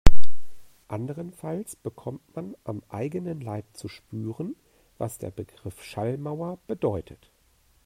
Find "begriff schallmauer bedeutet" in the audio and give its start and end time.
5.29-7.29